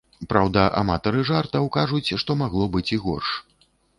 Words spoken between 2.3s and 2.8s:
магло